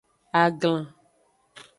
[0.43, 0.83] Aglan.